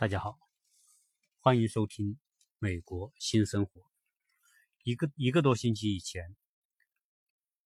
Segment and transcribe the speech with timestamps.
[0.00, 0.38] 大家好，
[1.40, 2.14] 欢迎收听
[2.58, 3.82] 《美国新生活》。
[4.82, 6.34] 一个一个多星期以前，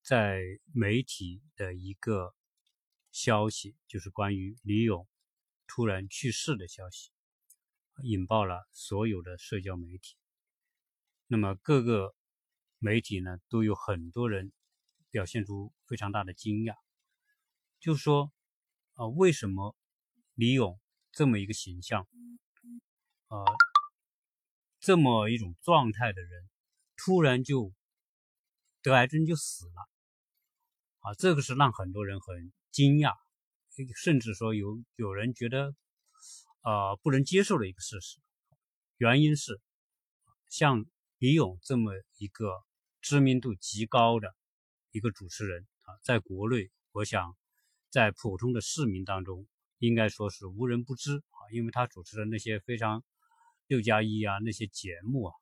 [0.02, 0.42] 在
[0.72, 2.34] 媒体的一个
[3.12, 5.06] 消息，就是关于李勇
[5.68, 7.12] 突然去世的消息，
[8.02, 10.16] 引爆了所有的社交媒体。
[11.28, 12.16] 那么各个
[12.80, 14.52] 媒体呢，都有很多人
[15.08, 16.74] 表现出非常大的惊讶，
[17.78, 18.32] 就说
[18.94, 19.76] 啊，为什么
[20.34, 20.80] 李勇？
[21.16, 22.08] 这么一个形象，
[23.28, 23.44] 呃，
[24.80, 26.50] 这么一种状态的人，
[26.96, 27.72] 突然就
[28.82, 29.88] 得癌症就死了，
[30.98, 33.14] 啊，这个是让很多人很惊讶，
[34.02, 35.76] 甚至说有有人觉得，
[36.62, 38.20] 呃，不能接受的一个事实。
[38.96, 39.60] 原因是，
[40.50, 40.84] 像
[41.18, 42.64] 李咏这么一个
[43.00, 44.34] 知名度极高的
[44.90, 47.36] 一个主持人啊，在国内，我想
[47.88, 49.46] 在普通的市民当中。
[49.78, 53.04] 应该说是无人不知啊，因为他主持的那些非常
[53.66, 55.34] 六加一啊那些节目啊，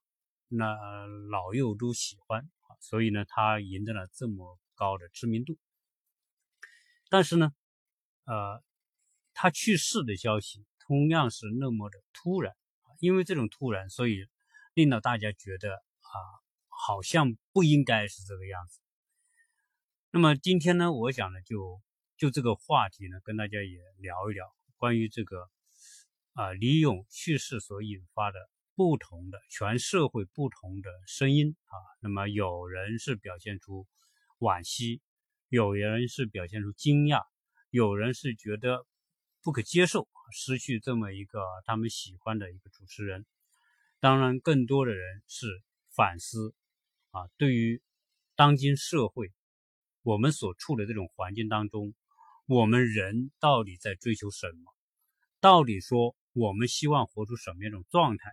[0.49, 0.75] 那
[1.31, 5.59] 老幼都喜欢啊，所以呢，他赢得了这么高的知名度。
[7.09, 7.53] 但是呢，
[8.25, 8.63] 呃，
[9.35, 14.27] 他去世的消息同样是那么的突然啊，因为这种突然，所以
[14.75, 16.17] 令到大家觉得啊，
[16.69, 18.81] 好像不应该是这个样子。
[20.11, 21.81] 那么今天呢，我想呢就。
[22.23, 25.51] 就这个话题呢，跟大家也聊一聊关于这个
[26.35, 28.39] 啊李勇去世所引发的
[28.77, 31.75] 不同的全社会不同的声音啊。
[32.01, 33.89] 那么有人是表现出
[34.39, 35.03] 惋惜，
[35.49, 37.25] 有人是表现出惊讶，
[37.71, 38.87] 有人是觉得
[39.43, 43.27] 不可接受失去这么一个他们喜欢的一个主持人。
[43.99, 45.49] 当然，更多的人是
[45.91, 46.55] 反思
[47.11, 47.83] 啊，对于
[48.37, 49.33] 当今社会
[50.03, 51.93] 我们所处的这种环境当中。
[52.53, 54.75] 我们人到底在追求什么？
[55.41, 58.31] 到底说我们希望活出什么样一种状态？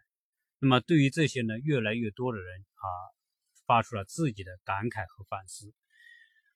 [0.60, 2.84] 那么对于这些呢，越来越多的人啊，
[3.66, 5.74] 发出了自己的感慨和反思。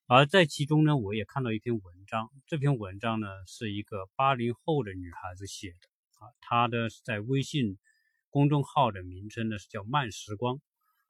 [0.08, 5.88] 而在其中呢，我也看到一篇文章，这篇文章呢是一个八零后的女孩子写的
[6.20, 7.78] 啊，她的在微信
[8.30, 10.60] 公众号的名称呢是叫慢时光。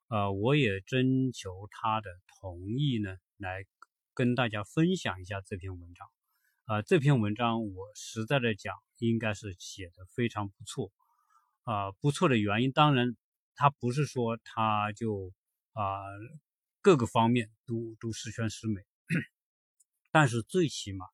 [0.07, 3.65] 呃，我也征求她的同意呢，来
[4.13, 6.07] 跟大家分享一下这篇文章。
[6.65, 10.93] 啊，这篇文章我实在的讲，应该是写的非常不错。
[11.63, 13.17] 啊，不错的原因，当然，
[13.53, 15.33] 他不是说他就
[15.73, 15.83] 啊
[16.81, 18.81] 各个方面都都十全十美，
[20.09, 21.05] 但是最起码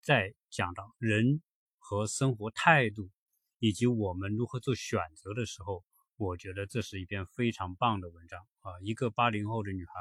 [0.00, 1.42] 在讲到人
[1.76, 3.10] 和生活态度
[3.58, 5.84] 以及我们如何做选择的时候，
[6.16, 8.72] 我觉得这是一篇非常棒的文章啊。
[8.82, 9.92] 一个八零后的女孩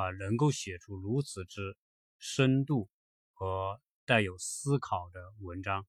[0.00, 1.76] 啊，能够写出如此之
[2.20, 2.88] 深度
[3.32, 3.80] 和。
[4.12, 5.86] 带有思考的文章，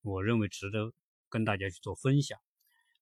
[0.00, 0.94] 我认为值得
[1.28, 2.40] 跟大家去做分享。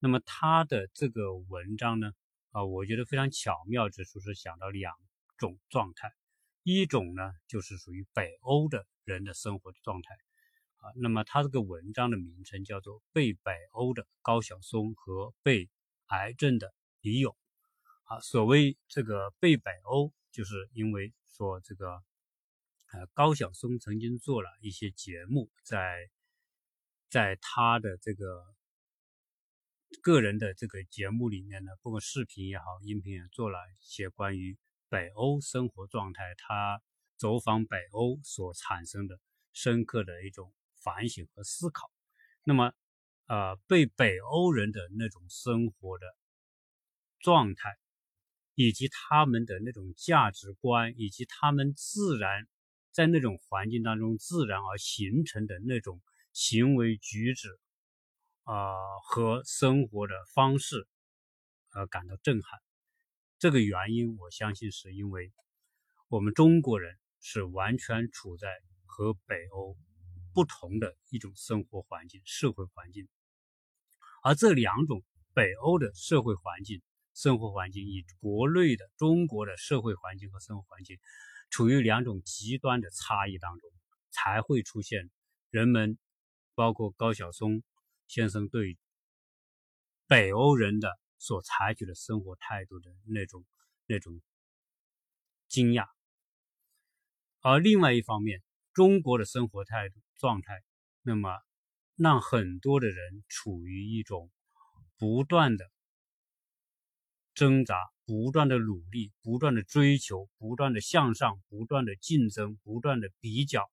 [0.00, 2.10] 那么他的这个文章呢，
[2.50, 4.92] 啊，我觉得非常巧妙之处是想到两
[5.38, 6.12] 种状态，
[6.64, 10.12] 一种呢就是属于北欧的人的生活的状态，
[10.78, 15.70] 啊，那么他这个文章的名称叫做《被北欧的高晓松和被
[16.06, 17.32] 癌症的李勇》，
[18.12, 22.02] 啊，所谓这个被北欧，就是因为说这个。
[22.94, 26.08] 呃，高晓松曾经做了一些节目，在
[27.08, 28.54] 在他的这个
[30.00, 34.56] 个人的这个节目里面呢，不管视频也好，音频也做了一些关于
[34.88, 36.80] 北欧生活状态，他
[37.16, 39.18] 走访北欧所产生的
[39.52, 41.90] 深刻的一种反省和思考。
[42.44, 42.72] 那么，
[43.26, 46.06] 呃，被北欧人的那种生活的
[47.18, 47.76] 状态，
[48.54, 52.46] 以及他们的那种价值观，以及他们自然。
[52.94, 56.00] 在那种环境当中自然而形成的那种
[56.32, 57.58] 行为举止，
[58.44, 58.72] 啊
[59.04, 60.86] 和生活的方式，
[61.70, 62.60] 而感到震撼。
[63.40, 65.32] 这个原因，我相信是因为
[66.06, 68.48] 我们中国人是完全处在
[68.86, 69.76] 和北欧
[70.32, 73.08] 不同的一种生活环境、社会环境，
[74.22, 75.02] 而这两种
[75.34, 76.80] 北欧的社会环境、
[77.12, 80.96] 生活环境与国内的中国的社会环境和生活环境。
[81.54, 83.70] 处于两种极端的差异当中，
[84.10, 85.08] 才会出现
[85.50, 86.00] 人们，
[86.56, 87.62] 包括高晓松
[88.08, 88.76] 先生对
[90.08, 93.46] 北欧人的所采取的生活态度的那种
[93.86, 94.20] 那种
[95.46, 95.86] 惊讶。
[97.38, 98.42] 而另外一方面，
[98.72, 100.60] 中国的生活态度状态，
[101.02, 101.40] 那么
[101.94, 104.28] 让很多的人处于一种
[104.98, 105.70] 不断的
[107.32, 107.93] 挣扎。
[108.06, 113.70] 不断的努力，不断的追求，不断的向上，不断的竞争，不断的比较，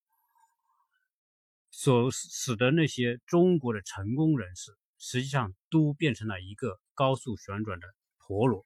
[1.70, 7.86] 所使得那些中国的成功人士实际上都变成了一个高速旋转的
[8.18, 8.64] 陀螺。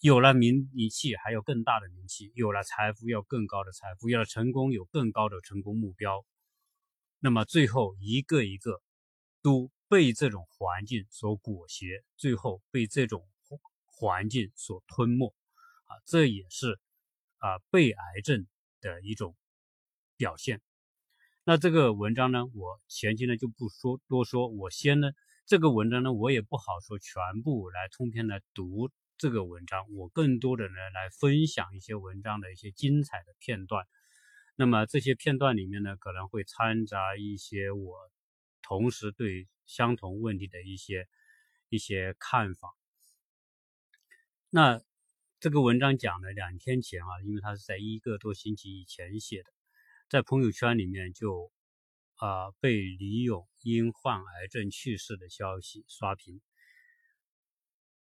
[0.00, 6.26] 有了名名气，还有更大的名气；有了财富，要更高的财富；有了成功，有更高的成功目标。
[7.20, 8.82] 那么最后一个一个
[9.40, 13.26] 都被这种环境所裹挟，最后被这种
[14.04, 15.34] 环境所吞没。
[15.86, 16.78] 啊，这也是
[17.38, 18.46] 啊被癌症
[18.82, 19.34] 的一种
[20.18, 20.60] 表现。
[21.44, 25.12] 那这个文章呢，我前期呢就不说多说，我先呢
[25.46, 28.90] 这个文章呢，我也不好说全部来通篇来读。
[29.16, 33.86] 这个文章，我更多的呢来分享一些文章的一些精彩的片段。
[34.56, 37.96] 那么这些片段里面呢，可能会掺杂一些我
[38.60, 41.06] 同时对相同问题的一些
[41.68, 42.74] 一些看法。
[44.54, 44.80] 那
[45.40, 49.50] 这个文章讲了两天前啊，因为他是在一个多星期以前写的，
[50.08, 51.50] 在朋友圈里面就
[52.14, 56.40] 啊被李勇因患癌症去世的消息刷屏。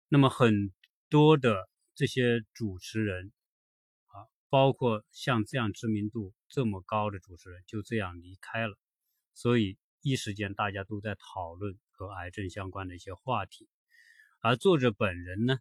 [0.07, 0.71] 那么很。
[1.09, 3.31] 多的这些主持人
[4.07, 8.77] 啊，包括像这样知名度这么高的主持人，就这样离开了，
[9.33, 13.69] 所以一时间大家都在讨论和癌症相关的一些话题。
[14.41, 15.59] 而作者本人呢，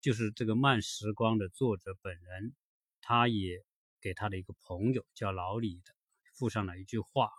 [0.00, 2.54] 就是这个慢时光的作者本人，
[3.00, 3.64] 他也
[4.00, 5.94] 给他的一个朋友叫老李的
[6.34, 7.30] 附上了一句话，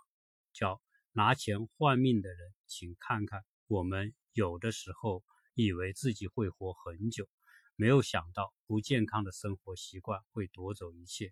[0.52, 0.80] 叫
[1.12, 5.22] “拿钱换命的人，请看看我们有的时候。”
[5.54, 7.28] 以为自己会活很久，
[7.76, 11.30] 没有想到不健康的生活习惯会夺走一切。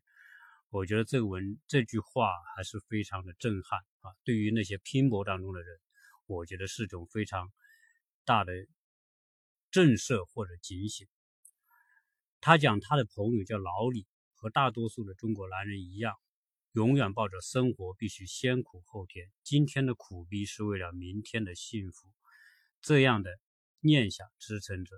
[0.68, 4.12] 我觉得这个文这句话还是非常的震撼啊！
[4.22, 5.80] 对于那些拼搏当中的人，
[6.26, 7.50] 我觉得是种非常
[8.26, 8.52] 大的
[9.70, 11.08] 震慑或者警醒。
[12.40, 16.14] 他讲他的朋友叫老李，和大多数的中国男人一样，
[16.72, 22.08] 永远抱着生活必须先苦后甜，今天的苦逼是为了明天的幸福
[22.80, 23.38] 这样的。
[23.82, 24.94] 念想支撑着，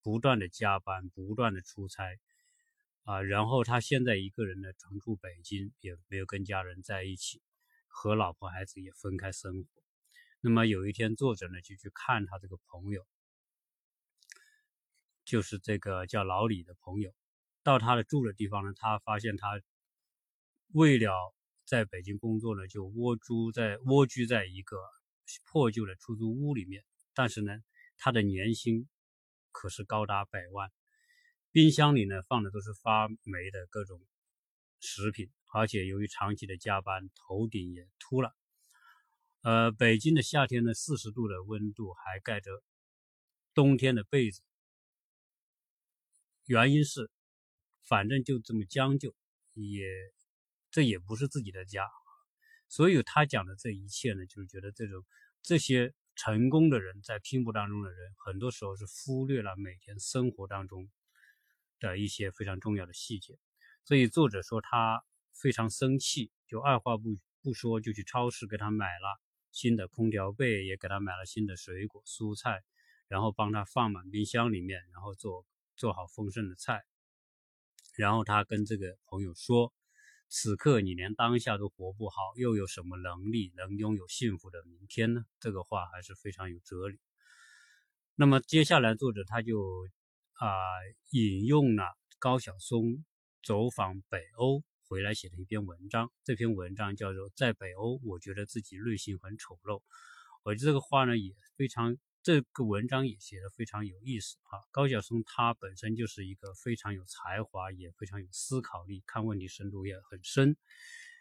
[0.00, 2.04] 不断的加班，不断的出差，
[3.02, 7.42] 啊，然后他现在一个人呢，常住北京，也没有跟家人在一起，
[7.88, 9.68] 和老婆孩子也分开生活。
[10.40, 13.04] 那么有一天，作者呢就去看他这个朋友，
[15.26, 17.12] 就是这个叫老李的朋友，
[17.62, 19.60] 到他的住的地方呢，他发现他
[20.72, 21.12] 为了
[21.66, 24.78] 在北京工作呢，就蜗居在蜗居在一个
[25.44, 26.82] 破旧的出租屋里面，
[27.12, 27.52] 但是呢。
[27.98, 28.86] 他的年薪
[29.52, 30.70] 可是高达百万，
[31.50, 33.98] 冰箱里呢放的都是发霉的各种
[34.80, 38.36] 食品，而且由于长期的加班，头顶也秃了。
[39.40, 42.62] 呃，北京的夏天呢，四十度的温度还盖着
[43.54, 44.42] 冬天的被子，
[46.46, 47.10] 原因是
[47.82, 49.14] 反正就这么将就，
[49.54, 49.86] 也
[50.70, 51.88] 这也不是自己的家，
[52.68, 55.04] 所以他讲的这一切呢，就是觉得这种
[55.42, 55.94] 这些。
[56.18, 60.88] 成功的人在拼搏当中的人，很多时候是忽略了每天生活当中
[61.78, 63.38] 的一些非常重要的细节。
[63.84, 65.04] 所以作者说他
[65.34, 69.20] 非常生气，就二话不不说就去超市给他买了
[69.52, 72.64] 新的空调被，也给他买了新的水果蔬菜，
[73.08, 75.44] 然后帮他放满冰箱里面，然后做
[75.76, 76.84] 做好丰盛的菜。
[77.96, 79.72] 然后他跟这个朋友说。
[80.28, 85.24] 此刻你连当下都活不好，又有什么能力能拥有幸福的明天呢？
[85.38, 86.98] 这个话还是非常有哲理。
[88.16, 89.88] 那么接下来作者他就
[90.32, 90.50] 啊
[91.10, 91.84] 引用了
[92.18, 93.04] 高晓松
[93.44, 99.78] 走访北欧回来写的一篇文章，这篇文章叫做《在北欧，我觉得自己内心很丑陋》。
[100.42, 101.96] 我觉得这个话呢也非常。
[102.26, 104.58] 这个文章也写得非常有意思啊！
[104.72, 110.56] 高晓松他本身就是一个非常有才华，也非常有思考力，看问题深度也很深，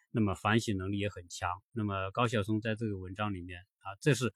[0.10, 1.62] 那么反省能力也很强。
[1.74, 4.34] 那么高晓松在这个文章里面啊，这是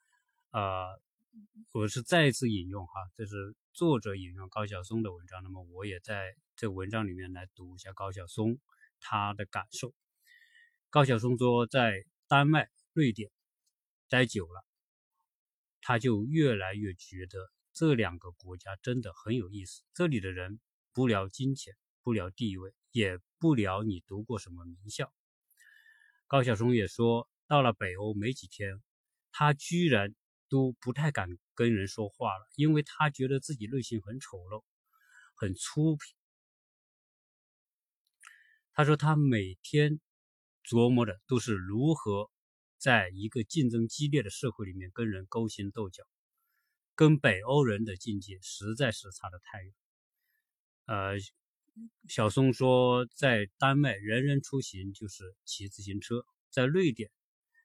[0.52, 1.02] 呃，
[1.72, 5.42] 我是再次引用哈，这是作者引用高晓松的文章。
[5.42, 8.60] 那么我也在这文章里面来读一下高晓松
[9.00, 9.92] 他的感受。
[10.92, 13.32] 高晓松说，在丹麦、瑞典
[14.08, 14.69] 待久了。
[15.82, 19.84] 他就越来越觉得这两个国家真的很有意思。
[19.94, 20.60] 这里的人
[20.94, 25.14] 不聊金钱，不聊地位，也不聊你读过什么名校。
[26.28, 28.82] 高晓松也说，到了北欧没几天，
[29.32, 30.14] 他居然
[30.50, 34.64] 都不太敢跟人说话了，因为他觉得自己内心很丑陋，
[35.36, 36.12] 很粗鄙。
[38.74, 40.00] 他说他每天
[40.64, 42.30] 琢磨的都是如何。
[42.80, 46.04] 在一个竞争激烈的社会里面，跟人勾心斗角，
[46.96, 49.74] 跟北欧人的境界实在是差得太远。
[50.86, 51.18] 呃，
[52.08, 57.12] 小松说，在丹麦，人人出行就是骑自行车；在瑞典，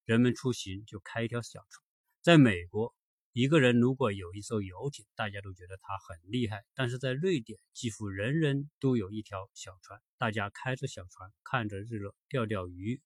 [0.05, 1.85] 人们出行就开一条小船；
[2.21, 2.93] 在美国，
[3.33, 13.01] 一个人如果有一艘游艇，大家都觉得他很厉害；但是在瑞典，几乎人人都有一条小船，大家开着小船，看着日落，钓钓鱼。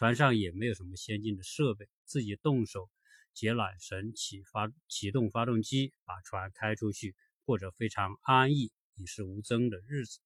[0.00, 2.88] 船上也没有什么先进的设备，自己动手
[3.34, 7.14] 解缆绳、启发启动发动机，把船开出去，
[7.44, 10.20] 过着非常安逸、与世无争的日子。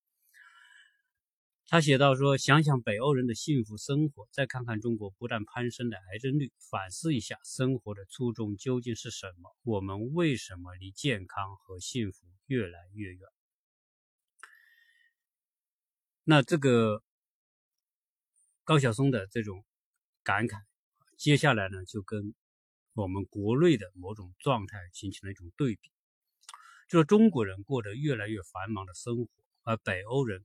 [1.66, 9.56] 他写道说：“想想北欧人的幸福生活，再看看中国不断攀升的癌症率，反思一下生活的初衷究竟是什么？
[9.64, 13.28] 我们为什么离健康和幸福越来越远？”
[16.22, 17.02] 那这个
[18.64, 19.62] 高晓松的这种
[20.22, 20.62] 感慨，
[21.18, 22.34] 接下来呢，就跟
[22.94, 25.92] 我们国内的某种状态形成了一种对比，
[26.88, 29.30] 就是中国人过得越来越繁忙的生活，
[29.62, 30.44] 而北欧人。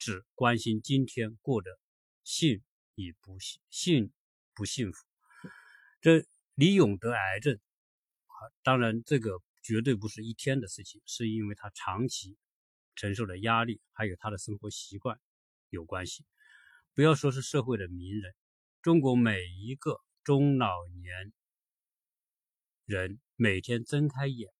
[0.00, 1.76] 只关心今天过得
[2.22, 2.62] 幸
[2.94, 4.12] 与不幸，幸
[4.54, 5.04] 不幸福。
[6.00, 7.58] 这李勇得癌症
[8.26, 12.36] 啊，当然这个绝对不是一天的事情，是因为他长期
[12.94, 15.20] 承受的压力，还有他的生活习惯
[15.70, 16.24] 有关系。
[16.98, 18.34] 不要说是社会的名人，
[18.82, 21.32] 中国每一个中老年
[22.86, 24.50] 人每天睁开眼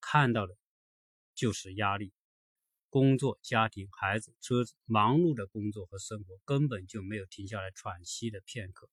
[0.00, 0.56] 看到的
[1.34, 2.14] 就是压力。
[2.88, 8.88] 工作、家庭、孩子、车子，忙碌的工作和生活根本就没有停下来喘息的片刻。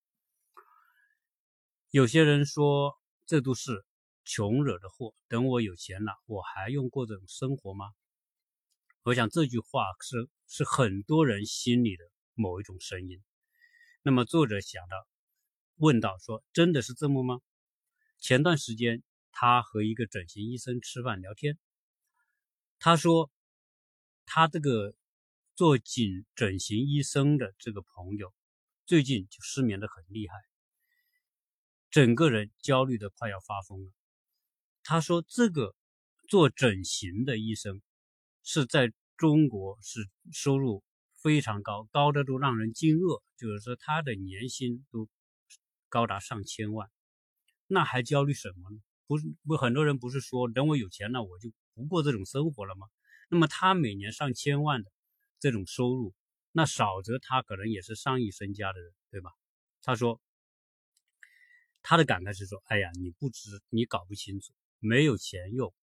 [1.92, 3.86] 有些人说这都是
[4.26, 7.86] 穷惹的祸，等我有钱了，我还用过这种生活吗？
[9.04, 12.04] 我想这句话是是很多人心里的
[12.38, 13.22] 某一种声音。
[14.02, 15.08] 那么作者想到，
[15.76, 17.42] 问道说：“真的是这么吗？”
[18.20, 21.58] 前段时间他和一个整形医生吃饭聊天，
[22.80, 23.30] 他说。
[24.30, 24.94] 他这个
[25.56, 28.34] 做颈整形医生的这个朋友，
[28.86, 30.36] 最近就失眠的很厉害，
[31.90, 33.94] 整个人焦虑的快要发疯了。
[34.84, 35.78] 他说，这个
[36.28, 37.82] 做整形的医生
[38.44, 40.84] 是在中国是收入
[41.22, 45.10] 非常高，高的都让人惊愕，就是说他的年薪都
[45.90, 46.90] 高达上千万，
[47.68, 48.80] 那还焦虑什么呢？
[49.08, 52.88] 不是不很多人不是说等我有钱了，我就不过这种生活了吗？
[53.30, 54.92] 那么他每年上千万的
[55.40, 56.14] 这种收入，
[56.52, 59.32] 那少则他可能也是上亿身家的人，对吧？
[59.82, 60.22] 他说，
[61.82, 65.74] 他的感慨是说：“哎呀，你不知，你搞不清楚，没有钱用，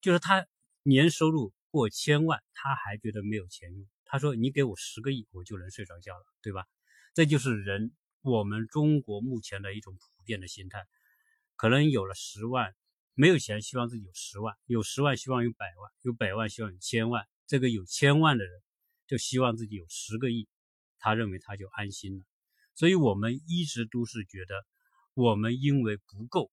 [0.00, 0.46] 就是他
[0.82, 3.88] 年收入过千万，他还觉得没有钱用。
[4.14, 6.66] 他说，你给我十个亿，我就能睡着觉了，对吧？
[7.14, 7.90] 这就是人
[8.22, 10.86] 我们中国目前的一种普遍的心态，
[11.56, 12.76] 可能有了十万。”
[13.14, 17.26] 没有钱，希望自己有十万；有十万，希望有百万；有百万，希望有千万。
[17.48, 18.62] 这个有千万的人，
[19.08, 20.46] 就希望自己有十个亿，
[21.00, 22.24] 他认为他就安心了。
[22.76, 24.64] 所以，我们一直都是觉得，
[25.14, 26.52] 我们因为不够，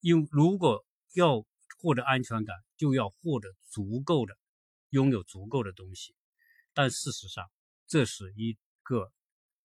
[0.00, 1.46] 因如果要
[1.78, 4.36] 获得安全感，就要获得足够的，
[4.90, 6.14] 拥有足够的东西。
[6.80, 7.52] 但事实上，
[7.86, 9.12] 这是一个，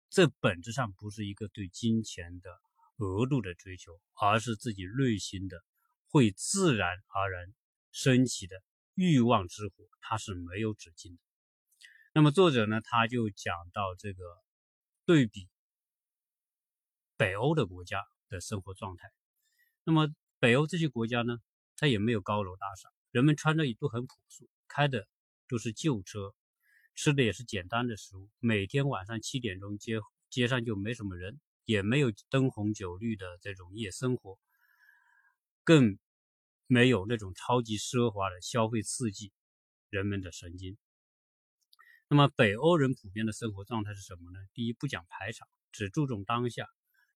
[0.09, 2.49] 这本质上不是一个对金钱的
[2.97, 5.63] 额度的追求，而是自己内心的。
[6.09, 7.53] 会自然而然
[7.93, 8.61] 升起的
[8.95, 11.21] 欲望之火，它是没有止境的。
[12.11, 14.21] 那么作者呢，他就讲到这个
[15.05, 15.47] 对比
[17.15, 19.09] 北欧的国家的生活状态。
[19.85, 21.37] 那么北欧这些国家呢，
[21.77, 25.07] 它也没有高楼大厦，人们穿的也都很朴素，开的
[25.47, 26.35] 都是旧车，
[26.95, 28.29] 吃的也是简单的食物。
[28.39, 29.99] 每天晚上七点钟，街
[30.29, 34.39] 街上就没什么人，也没有灯红酒绿的这种夜生活，
[35.63, 35.99] 更。
[36.67, 39.31] 没有那种超级奢华的消费刺激
[39.91, 40.79] 人们的神经。
[42.07, 44.39] 那么北欧人普遍的生活状态是什么呢？
[44.51, 46.67] 第一，不讲排场，只注重当下，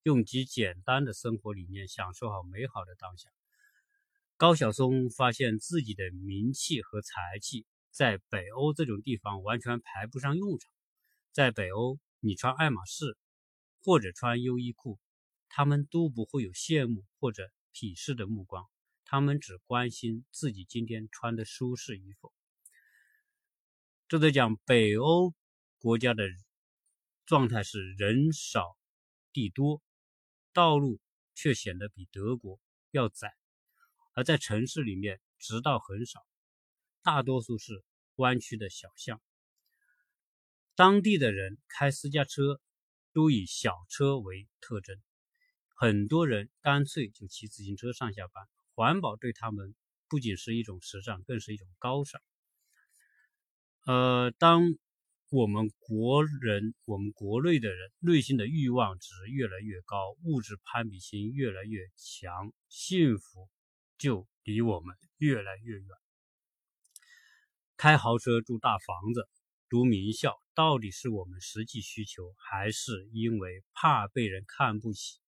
[0.04, 3.32] 用极简单的生活理念享受好美好的当下。
[4.38, 10.72] 高晓松发现自己的名气和才气在北欧这种地方完全排不上用场。
[11.32, 13.18] 在北欧，你穿爱马仕
[13.82, 15.00] 或者穿优衣库，
[15.48, 18.66] 他们都不会有羡慕或者鄙视的目光。
[19.06, 22.32] 他们只关心自己今天穿的舒适与否。
[24.08, 25.34] 这在讲北欧
[25.80, 26.28] 国家的
[27.26, 28.78] 状态是人少
[29.32, 29.82] 地多，
[30.52, 31.00] 道路
[31.36, 32.60] 却显得比德国
[32.92, 33.34] 要窄，
[34.14, 36.26] 而在城市里面直道很少，
[37.10, 37.84] 大多数是
[38.18, 39.20] 弯曲的小巷。
[40.76, 42.62] 当地的人开私家车
[43.14, 44.96] 都以小车为特征，
[45.70, 48.48] 很多人干脆就骑自行车上下班。
[48.76, 49.74] 环保对他们
[50.08, 52.22] 不仅是一种时尚，更是一种高尚。
[53.88, 54.78] 呃，当
[55.32, 63.50] 我们国人，我们国内的人内心的欲望值越来越高，物质攀比心越来越强，幸福
[63.98, 65.88] 就离我们越来越远。
[67.82, 69.30] 开豪车、住大房子、
[69.70, 75.22] 读名校，到底是我们实际需求，还是因为怕被人看不起，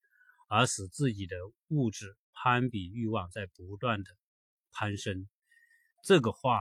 [0.50, 1.38] 而使自己的
[1.70, 4.12] 物质攀比欲望在不断的
[4.74, 5.29] 攀升？
[6.03, 6.60] 这个话。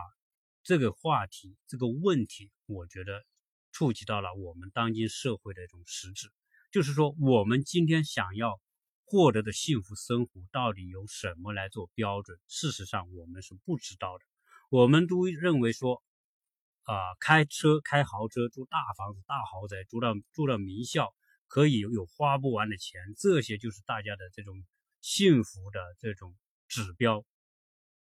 [0.62, 3.24] 这个话题，这个问题，我觉得
[3.72, 6.30] 触及到了我们当今社会的一种实质，
[6.70, 8.60] 就是说，我们今天想要
[9.06, 12.38] 获得的幸福生活，到底由什么来做标准？
[12.46, 14.24] 事实上，我们是不知道的。
[14.70, 16.00] 我们都认为说，
[16.84, 21.12] 啊，开车、开豪车、住大房子、大豪宅、住到住到名校，
[21.48, 24.64] 可以有有花不完的钱，这些就是大家的这种
[25.00, 26.36] 幸福的这种
[26.68, 27.24] 指标。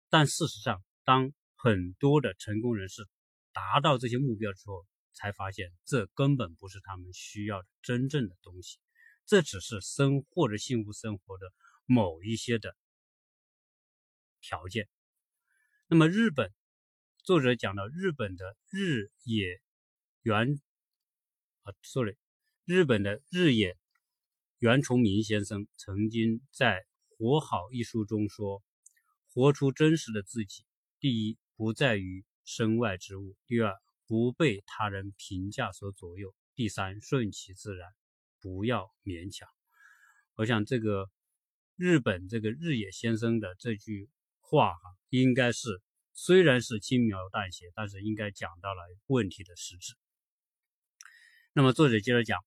[0.09, 3.07] 但事实上，当很多的成功人士
[3.53, 8.79] 达到这些目标之后，才发现这根本不是他们需要的真正的东西，
[9.27, 11.53] 这只是生或者幸福生活的
[11.85, 12.75] 某一些的
[14.41, 14.89] 条件。
[15.95, 16.53] 那么，日本
[17.23, 19.61] 作者讲到日本的日野
[20.23, 20.61] 原
[21.63, 22.17] 啊，sorry，
[22.65, 23.77] 日本的日野
[24.59, 26.81] 原崇明先生曾经在
[27.17, 28.61] 《活好》一书中说
[29.33, 30.65] ：“活出真实的自己，
[30.99, 33.37] 第一。”不在于身外之物。
[33.47, 33.73] 第二，
[34.09, 36.35] 不被他人评价所左右。
[36.57, 37.89] 第三，顺其自然，
[38.41, 39.49] 不要勉强。
[40.35, 41.09] 我想，这个
[41.77, 44.11] 日本这个日野先生的这句
[44.41, 44.81] 话哈，
[45.23, 45.81] 应该是
[46.13, 49.95] 虽然是轻描淡写，但是应该讲到了问题的实质。
[51.53, 52.45] 那么，作者接着讲，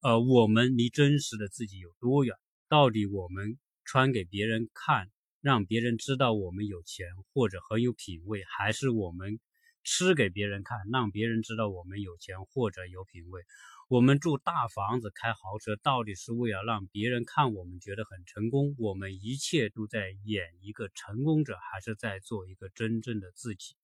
[0.00, 2.36] 呃，我们离真实的自己有多远？
[2.68, 5.10] 到底我们穿给别人看？
[5.40, 9.40] 让别人知道我们有钱或者很有品位，还是我们
[9.82, 13.42] 吃给别人看，让别人知道我们有钱或者有品位？
[13.88, 18.74] 我们住大房子、开豪车，到底是为了让别人看我们觉得很成功？
[18.78, 23.76] 我们一切都在演一个成功者，还是在做一个真正的自己？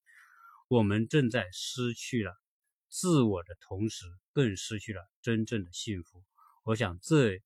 [0.67, 2.33] 我们正在失去了
[2.89, 6.23] 自我的同时，更失去了真正的幸福。
[6.63, 7.41] 我想这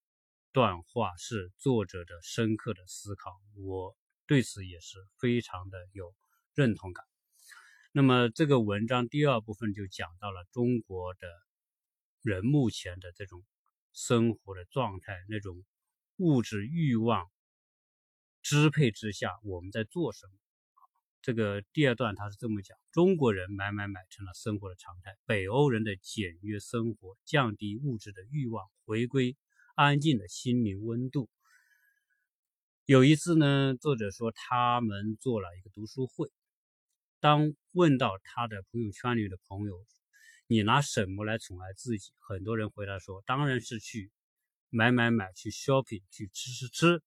[0.52, 3.32] 段话是作者的深刻的思考。
[3.56, 3.96] 我。
[4.28, 6.16] 对此也是非常的有
[6.56, 7.06] 认同感。
[7.92, 11.28] 那么这个文章第二部分就讲到了中国的
[12.26, 13.44] 人目前的这种
[13.94, 15.64] 生活的状态，那种
[16.18, 17.30] 物质欲望
[18.42, 20.34] 支配之下，我们在做什么？
[21.22, 29.38] 这个第二段他是这么讲：中国人买买买成了生活的常态，北欧人的简约生活，降低物质的欲望，回归
[29.76, 31.30] 安静的心灵温度。
[32.86, 36.32] 有一次呢，作者说他们做了一个读书会。
[37.20, 39.86] 当问到他的朋友圈里的朋友，
[40.48, 42.12] 你拿什么来宠爱自己？
[42.20, 44.12] 很多人回答说，当然是去
[44.70, 47.04] 买买买，去 shopping，去吃吃吃。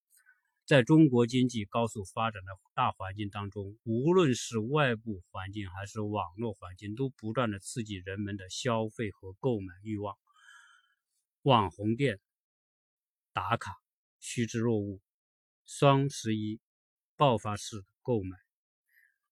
[0.64, 10.16] 在中国经济高速发展的大环境当中，无论是外部环境还是网络环境，都不断的刺激人们的消费和购买欲望。
[11.42, 12.18] 网红店
[13.32, 13.76] 打卡，
[14.18, 15.00] 趋之若鹜。
[15.64, 16.60] 双十一
[17.14, 18.36] 爆发式购买，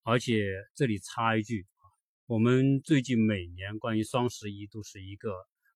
[0.02, 1.66] 而且这里插一句，
[2.28, 5.30] 我们最近每年关于双十一都是一个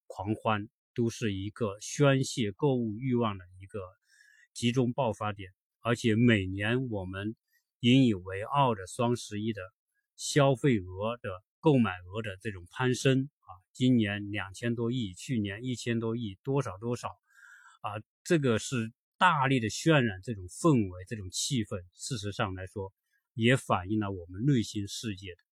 [0.09, 3.79] 狂欢，都是一个宣泄购物欲望的一个
[4.53, 7.37] 集中爆发点，而且每年我们
[7.79, 9.63] 引以为傲的双十一的
[10.17, 17.09] 消费额的购买额的这种攀升啊，今年两千多亿，去年一千多亿，多少多少
[17.81, 18.93] 啊，这个是。
[19.21, 22.91] 大力的渲染这种氛围、这种气氛，事实上来说，
[23.35, 25.43] 也反映了我们内心世界的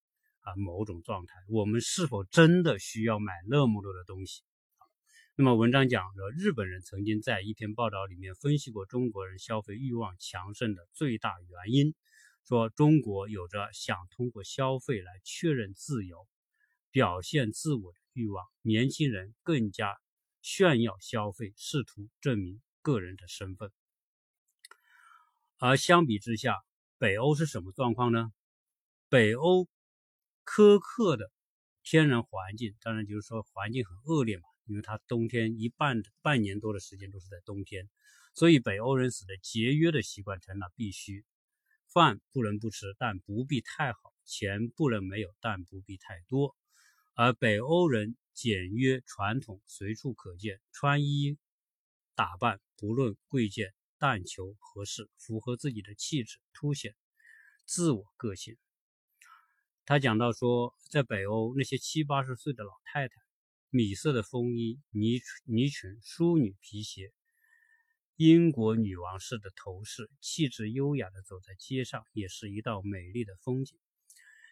[0.40, 1.34] 啊某种状态。
[1.48, 4.42] 我们是否真的需要买那么多的东西？
[5.34, 11.94] 那么文章讲了，日本人曾经在一篇报道里面分析过中国人消费欲望强盛的最大原因，
[12.46, 16.26] 说中国有着想通过消费来确认自由、
[16.90, 19.98] 表现自我的欲望，年轻人更加
[20.42, 22.60] 炫耀消费，试图证明。
[22.80, 23.70] 个人的身份，
[25.58, 26.54] 而相比之下，
[26.96, 28.32] 北欧是什么状况呢？
[29.10, 29.68] 北欧
[30.48, 31.30] 苛刻的
[31.82, 37.90] 天然环境，当然就是说环境很恶劣嘛，因为它冬天一半半年多的时间都是在冬天，
[38.34, 41.26] 所以北欧人使得节约的习惯成了必须。
[41.92, 46.56] 饭不能不吃，但不必太好；钱不能没有，但不必太多。
[47.14, 51.36] 而北欧人简约传统，随处可见，穿衣。
[52.14, 56.94] 打扮不论贵贱，但求合适，符合自己的气质，凸显
[57.64, 58.56] 自我个性。
[59.88, 63.14] 他讲到说，在北欧那些七八十岁的老太太
[63.70, 67.10] 米色的风衣，呢呢裙，淑女皮鞋，
[68.16, 73.78] 英国女王式的头饰，气质优雅的走在街上，也是一道美丽的风景。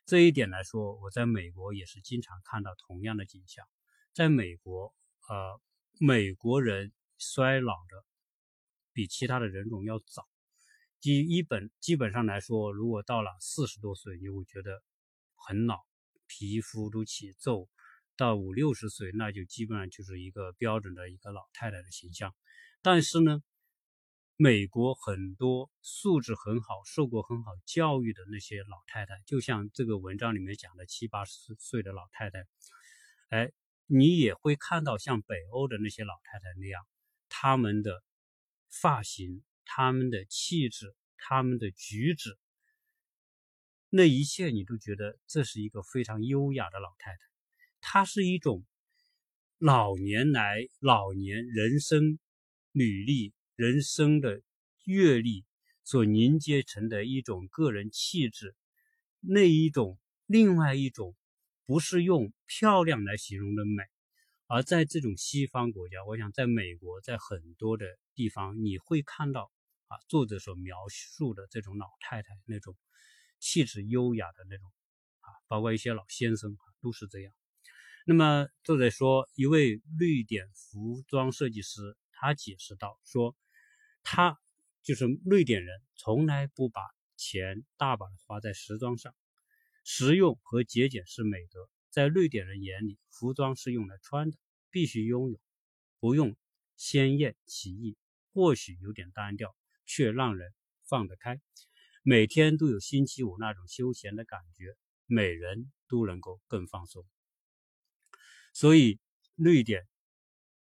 [0.06, 3.66] 这一点来说，我在美国也是经常看到同样的景象。
[4.14, 4.94] 在美国，
[5.28, 5.60] 呃，
[6.00, 8.06] 美国人衰老的
[8.94, 10.26] 比其他的人种要早。
[10.98, 14.82] 基一本基本上来说，如果到了四十多岁，你会觉得
[15.46, 15.86] 很老，
[16.26, 17.68] 皮肤都起皱；
[18.16, 22.34] 到五六十岁，那就基本上就是一个标准的一个老太太的形象。
[22.82, 23.42] 但是呢，
[24.36, 32.44] 美国很多素质很好、受过很好教育的那些老太太，就像这个文章里面讲的七八十岁的老太太，
[33.28, 33.52] 哎，
[33.86, 36.84] 你也会看到像北欧的那些老太太那样，
[37.28, 38.02] 他们的
[38.68, 39.44] 发型。
[39.68, 42.38] 他们的气质，他们的举止，
[43.88, 47.18] 那一切你都觉得这是一个非常优雅的老太太。
[47.80, 48.64] 她是一种
[49.58, 52.18] 老年来老年人生
[52.72, 54.42] 履历、人生的
[54.84, 55.44] 阅历
[55.84, 58.54] 所凝结成的一种个人气质，
[59.20, 61.14] 那一种另外一种
[61.64, 63.82] 不是用漂亮来形容的美。
[64.46, 69.50] 而在这种西方国家，我想在美国，在很多的地方，你会看到。
[69.88, 72.74] 啊，作者所描述的这种老太太那种
[73.38, 74.72] 气质优雅的那种
[75.20, 77.32] 啊，包括一些老先生啊，都是这样。
[78.06, 83.36] 那么作者说，一位绿点服装设计师，他解释到说，
[84.02, 84.38] 他
[84.82, 86.82] 就是瑞典人，从来不把
[87.16, 89.14] 钱大把的花在时装上，
[89.84, 91.68] 实用和节俭是美德。
[91.90, 94.38] 在瑞典人眼里，服装是用来穿的，
[94.70, 95.40] 必须拥有，
[95.98, 96.36] 不用
[96.76, 97.96] 鲜艳奇异，
[98.32, 99.56] 或许有点单调。
[99.88, 100.52] 却让人
[100.88, 101.40] 放得开，
[102.08, 107.04] 每天都有星期五那种休闲的感觉，每人都能够更放松。
[108.52, 109.00] 所以，
[109.34, 109.88] 瑞典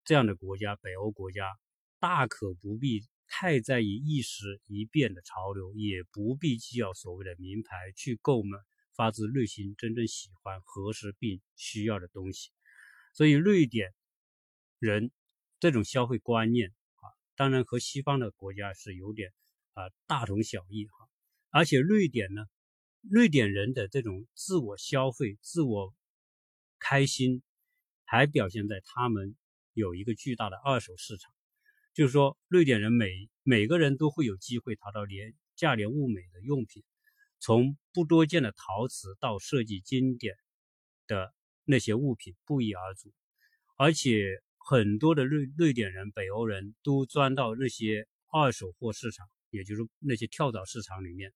[0.03, 1.55] 这样的国家，北欧国家，
[1.99, 8.57] 大可不必太在意一时一变的潮流，也不必计较所谓的名牌，去购买
[8.95, 12.49] 发自内心真正喜欢、合适并需要的东西。
[13.13, 13.93] 所以，瑞典
[14.79, 15.11] 人
[15.59, 17.13] 这种消费观念啊。
[17.35, 19.31] 当然和西方的国家是有点
[19.73, 21.04] 啊大同小异哈，
[21.55, 22.41] 而且瑞典呢，
[23.09, 25.93] 瑞典人的这种自我消费、自我
[26.79, 27.43] 开心，
[28.03, 29.37] 还表现在他们
[29.71, 31.31] 有一个巨大的二手市场，
[31.93, 36.83] 就是说瑞典人每每个人都会有机会淘到廉价廉物美的用品，
[37.39, 40.35] 从不多见的陶瓷到设计经典
[41.07, 43.13] 的那些物品不一而足，
[43.77, 44.43] 而且。
[44.67, 51.31] 很多的瑞瑞典人、北欧人都钻到那些二手货市场，也就是那些跳蚤市场里面，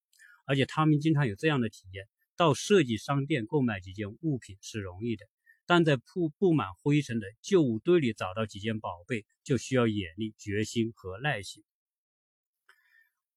[0.50, 5.28] 而且他们经常有这样的体验：到设计商店购买几件物品是容易的，
[5.68, 11.64] 但在铺布满灰尘的旧物堆里找到几件宝贝，就需要眼力、决心和耐心。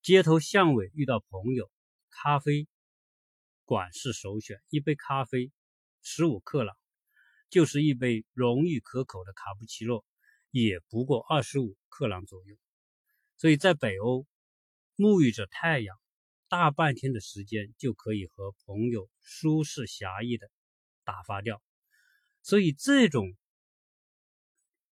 [0.01, 1.71] 街头巷尾遇到朋友，
[2.09, 2.67] 咖啡
[3.67, 5.53] 馆是首选，一杯咖啡
[6.01, 6.75] 十五克朗。
[7.51, 10.07] 就是一杯容易可口的卡布奇诺，
[10.51, 12.57] 也不过二十五克朗左右。
[13.37, 14.27] 所以在北欧，
[14.97, 15.95] 沐浴着太阳，
[16.53, 20.51] 大半天的时间就可以和朋友舒适侠义的
[21.03, 21.63] 打发掉。
[22.43, 23.35] 所以这种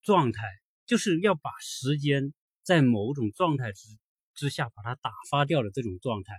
[0.02, 0.44] 状态，
[0.86, 3.88] 就是要把时间在某种状态之
[4.36, 6.32] 之下把它打发掉的这种状态，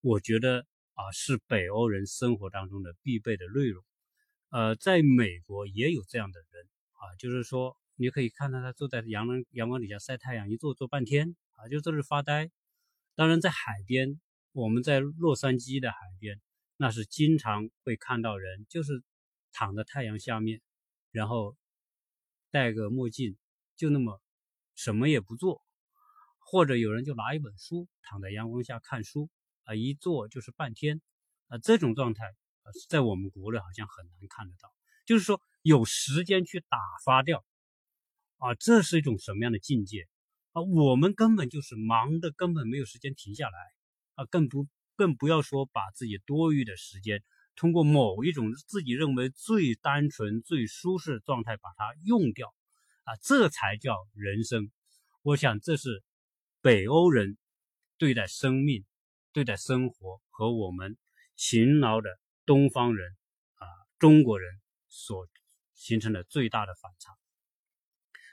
[0.00, 3.84] 我觉得啊，是北欧人生活当中的必备的内容。
[4.48, 12.50] 呃，在美国也有这样的人啊，就是说，你可以看到他坐在阳光阳光底下晒太阳，一坐坐半天啊，就在这发呆。
[13.14, 14.18] 当然，在海边，
[14.54, 16.40] 我们在洛杉矶的海边，
[16.76, 19.02] 那是经常会看到人，就是
[19.50, 20.62] 躺在太阳下面，
[21.10, 21.56] 然后
[22.52, 23.36] 戴个墨镜，
[23.74, 24.22] 就那么
[24.76, 25.60] 什么也不做，
[26.38, 29.28] 或者有人就拿一本书躺在阳光下看书
[29.64, 31.02] 啊，一坐就是半天
[31.48, 32.70] 啊，这种状态啊。
[32.88, 34.72] 在我们国内好像很难看得到，
[35.04, 37.44] 就是说有时间去打发掉，
[38.36, 40.06] 啊，这是一种什么样的境界
[40.52, 40.62] 啊？
[40.62, 43.58] 我们根本就是忙的，根本没有时间停下来
[44.14, 47.22] 啊，更不更不要说把自己多余的时间
[47.54, 52.54] 通过某一种自己认为最单纯、最舒适的状态把它用掉
[53.04, 54.70] 啊，这才叫人生。
[55.22, 56.02] 我想这是
[56.60, 57.38] 北欧人
[57.98, 58.84] 对待生命、
[59.32, 60.96] 对待生活和我们
[61.36, 62.18] 勤劳的。
[62.46, 63.10] 东方人
[63.54, 63.64] 啊，
[63.98, 65.26] 中国人所
[65.72, 67.16] 形成的最大的反差。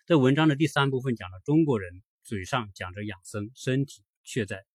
[0.05, 4.65] 在文章的第三部分讲了中国人嘴上讲着养生，身体却在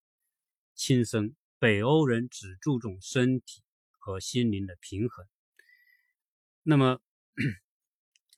[0.77, 3.63] 轻生；北欧人只注重身体
[3.97, 5.25] 和心灵的平衡。
[6.61, 7.01] 那么，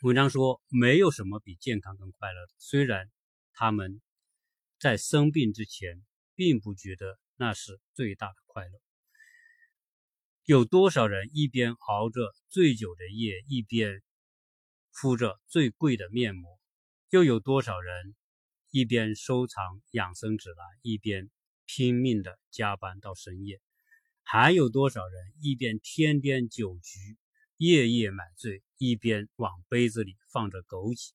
[0.02, 2.54] 文章说，没有什么比健康更快乐的。
[2.58, 3.12] 虽然
[3.52, 4.02] 他们
[4.80, 6.02] 在生病之前
[6.34, 8.80] 并不觉得那是最大的快乐。
[10.46, 14.02] 有多少人一边熬着最久的夜，一边
[14.92, 16.58] 敷着最贵的面膜？
[17.10, 18.16] 又有多少人
[18.72, 21.30] 一边收藏养生指南，一边
[21.72, 23.62] 拼命的加班到深夜？
[24.24, 27.16] 还有多少人一边天天酒局，
[27.58, 31.12] 夜夜买醉，一边往杯子里放着枸杞，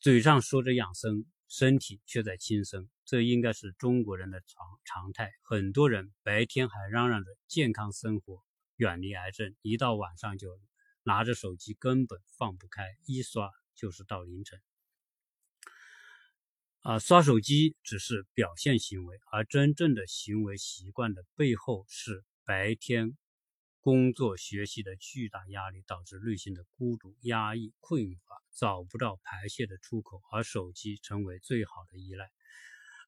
[0.00, 2.88] 嘴上说着养生，身体却在轻生？
[3.04, 5.30] 这应该是中国人的常常态。
[5.42, 8.42] 很多人白天还嚷嚷着健康生活、
[8.74, 10.48] 远离癌症，一到晚上就
[11.04, 14.60] 拿着手机，根本放不开，一刷就是到凌晨。
[16.86, 23.18] 啊，刷手机只是表现行为，而真正的行为习惯的背后是白天
[23.80, 32.30] 工作学习的巨大压力，导致内心的孤独、压抑、困乏，找不到排泄的出口，而手机成为最好的依赖。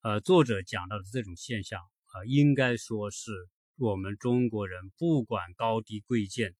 [0.03, 3.31] 呃，作者讲到的这种现象啊，应该说是
[3.77, 6.57] 我们中国人不管高低贵贱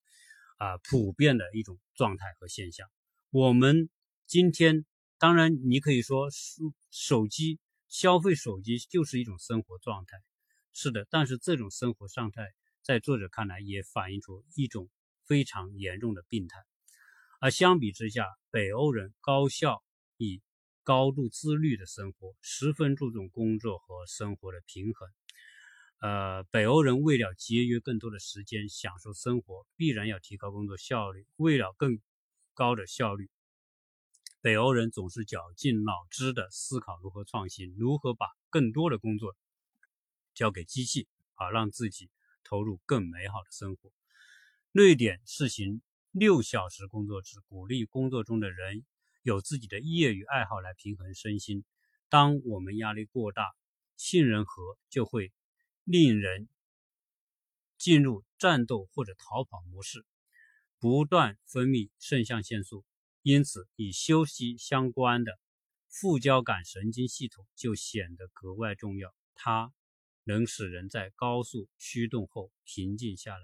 [0.57, 2.87] 啊，普遍的一种状态和现象。
[3.29, 3.89] 我们
[4.25, 4.85] 今天
[5.19, 10.17] 当然你可以说手手机消费手机就是一种生活状态，
[10.73, 12.47] 是的，但是这种生活状态
[12.81, 14.89] 在作者看来也反映出一种
[15.25, 16.57] 非常严重的病态。
[17.39, 19.83] 而相比之下，北欧人高效
[20.17, 20.41] 以。
[20.81, 25.07] 高度自律的生活，十分注重工作和生活的平衡。
[25.99, 31.27] 呃，北欧人为了节约更多的时间享受生活，必然要提高工作效率。
[31.35, 31.99] 为了更
[32.55, 33.29] 高的效率，
[34.41, 39.35] 北欧人总是绞尽脑汁的思考如何创新，如何把更多的工作
[40.33, 42.09] 交给机器，而让自己
[42.43, 43.91] 投入更美好的生活。
[44.71, 48.85] 瑞典实行六小时工作制，鼓励工作中的人。
[49.21, 51.65] 有自己的业余爱好来平衡身心。
[52.07, 53.53] 当我们压力过大，
[53.97, 55.33] 杏仁核就会
[55.83, 56.47] 令人
[57.77, 60.05] 进入战斗或者逃跑模式，
[60.79, 62.85] 不断分泌肾上腺素。
[63.29, 65.39] 因此，与休息相关的
[65.87, 69.13] 副交感神经系统就显得格外重要。
[69.35, 69.71] 它
[70.23, 73.43] 能使人在高速驱动后平静下来。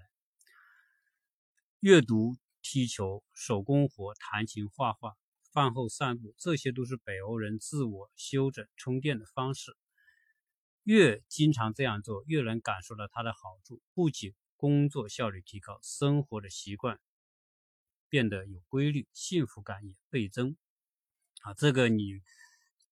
[1.78, 5.14] 阅读、踢球、手工活、弹琴、画画。
[5.52, 9.76] 饭后散步，这些都是北欧人自我休整、充电的方式。
[10.82, 13.80] 越经常这样做，越能感受到它的好处。
[13.94, 17.00] 不仅工作效率提高，生活的习惯
[18.08, 20.56] 变得有规律，幸福感也倍增。
[21.42, 22.20] 啊，这个你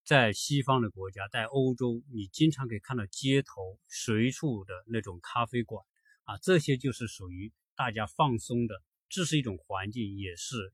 [0.05, 5.85] 在西方的国家，在欧洲，你经常可以看到街头随处的那种咖啡馆。
[6.25, 10.73] 啊，这些就是属于大家放松的，这是一种环境，也是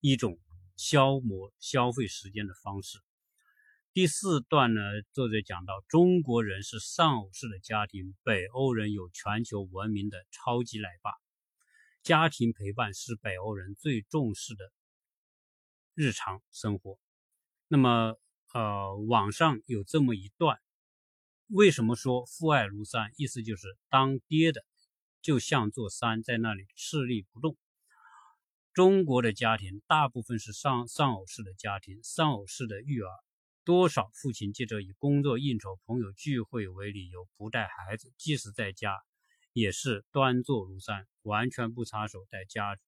[0.00, 0.38] 一种。
[0.80, 3.00] 消磨消费时间的方式。
[3.92, 4.80] 第四段呢，
[5.12, 11.10] 作者讲到中国人是丧偶式的家庭，北欧人有全球闻名的超级奶爸。
[12.08, 14.72] 家庭陪伴是北欧人最重视的
[15.92, 16.98] 日常生活。
[17.66, 18.16] 那么，
[18.54, 20.58] 呃，网上有这么一段，
[21.48, 23.12] 为什么说父爱如山？
[23.18, 24.64] 意思就是当爹的
[25.20, 27.58] 就像座山，在那里屹立不动。
[28.72, 33.10] 中国的家庭大部分是丧丧偶式的家庭，丧偶式的育儿，
[33.64, 38.96] 多少父亲借着以工作应酬、朋友聚会为理由不带孩子，即使在家
[39.58, 42.78] 也是端坐如山，完全不插手带家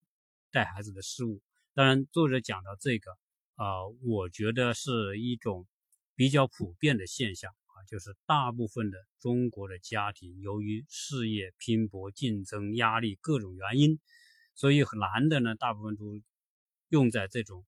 [0.52, 1.42] 带孩子的事务。
[1.74, 3.10] 当然，作者讲到这个，
[3.56, 5.66] 啊，我觉得是一种
[6.14, 13.98] 比较普遍的现象啊，就是大部分的中国的家庭由于事业拼搏、竞争压力各种原因。
[14.54, 16.20] 所以男的呢，大部分都
[16.88, 17.66] 用在这种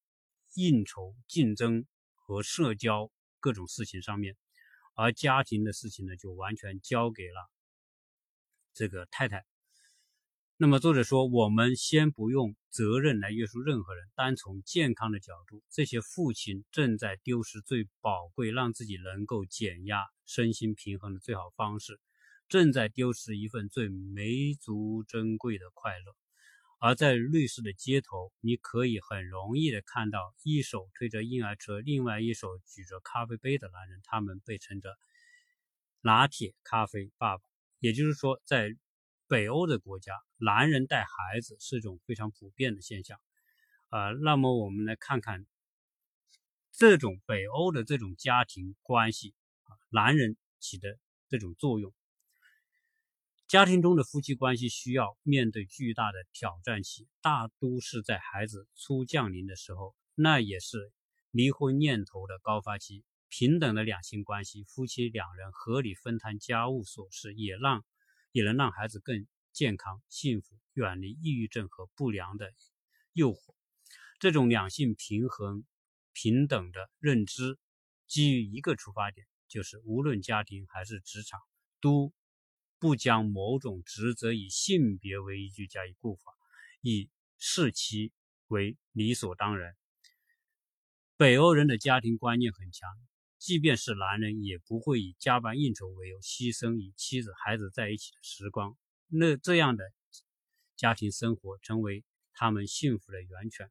[0.55, 3.11] 应酬、竞争和社交
[3.41, 4.37] 各种事情上面，
[4.95, 7.51] 而家庭的事情呢，就完全交给了
[8.75, 9.45] 这个太太。
[10.57, 21.99] 那么作者说，我们先不用责任来约束任何人，单从健康的角度，这些父亲正在丢失最宝贵、让自己能够减压、身心平衡的最好方式，
[22.49, 26.15] 正在丢失一份最弥足珍贵的快乐。
[26.79, 34.97] 而在瑞士的街头，你可以很容易的看到一手推着婴儿车，另外一手举着咖啡杯的男人，他们被称着
[36.03, 37.43] “拿铁咖啡爸爸”。
[37.83, 38.77] 也就是说，在
[39.27, 43.19] 北欧的国家，男人带孩子是一种非常普遍的现象。
[43.89, 45.45] 啊，那么我们来看看
[46.71, 50.97] 这种北欧的这种家庭关系啊，男人起的
[51.29, 51.93] 这种作用。
[53.49, 60.93] 家庭中的夫妻关系需要面对巨大的挑战期，大都是在孩子初降临的时候，那也是
[61.33, 63.03] 离婚念头的高发期。
[63.35, 67.83] 平等的两性关系，夫妻两人合理分摊家务琐事，也让
[68.31, 72.53] 也能让孩子更健康、幸福，远离抑郁症和不良的
[73.15, 73.55] 诱惑。
[74.19, 75.65] 这种两性平衡、
[76.13, 77.59] 平等的认知，
[78.07, 81.41] 基于一个出发点，就是无论家庭还是职场，
[81.81, 82.13] 都
[82.79, 86.35] 不将某种职责以性别为依据加以固化，
[86.83, 88.13] 以视其
[88.49, 89.75] 为理所当然。
[91.17, 92.91] 北欧人的家庭观念很强。
[93.43, 98.79] 即便是男人，也不会以加班应酬为由牺牲与妻子、孩子在一起的时光。
[99.09, 99.85] 那这样的
[100.77, 103.69] 家庭生活成为他们幸福的源泉。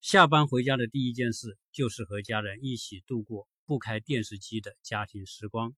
[0.00, 5.72] 下班回家的第一件事就是和家人一起度过不开电视机的家庭时光。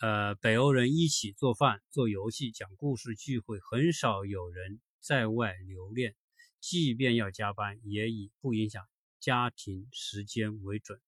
[0.00, 6.16] 呃，北欧人一起做饭、做游戏、讲故事、聚会，很少有人在外留恋。
[6.58, 8.84] 即便要加班，也以不影响。
[9.20, 11.00] 家庭时间为准。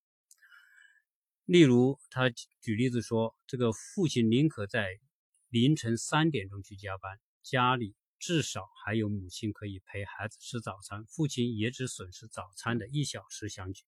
[1.44, 5.00] 例如，他举例子说，这个父亲宁可在
[5.48, 13.84] 凌晨三点钟去加班，家里至少还有母亲可以陪孩子吃早餐，父亲也只损失早餐的一小时相聚。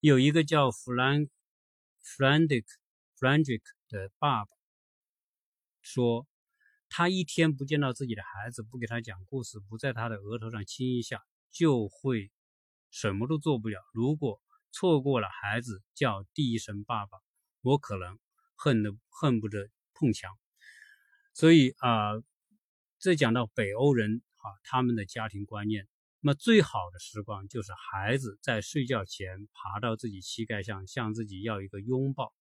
[0.00, 1.26] 有一个叫弗兰
[2.00, 2.66] 弗兰迪克
[3.14, 4.50] 弗兰迪克的爸爸
[5.80, 6.26] 说，
[6.88, 12.32] 他一天不见到自己的孩子，不给他讲故事，不在他的额头上亲一下，就会。
[12.90, 13.80] 什么都做不了。
[13.92, 17.18] 如果错过了孩子叫第一声爸爸，
[17.62, 18.18] 我可能
[18.54, 20.38] 恨的恨不得碰墙。
[21.32, 22.12] 所以啊，
[22.98, 25.88] 这讲到北欧人啊，他们的家庭观念，
[26.20, 32.34] 那么最好的时光就是孩子在睡觉前爬到自己膝盖上，向自己要一个拥抱。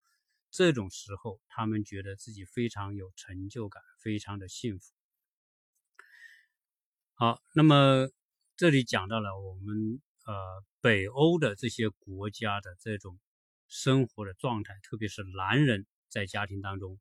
[0.52, 4.94] 这种时候，他们觉得自己非常有成就感，非常的幸福。
[7.14, 8.10] 好，那么
[8.56, 10.02] 这里讲到了我们。
[10.28, 10.34] 呃，
[10.82, 13.18] 北欧的这些国家的这种
[13.70, 17.00] 生活的状态，特别是男人在家庭当中，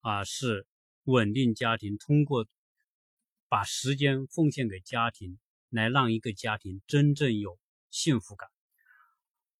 [0.00, 0.66] 啊，是
[1.04, 2.48] 稳定家庭，通过
[3.48, 5.38] 把时间奉献给家庭，
[5.70, 7.56] 来让一个家庭真正有
[7.90, 8.50] 幸福感。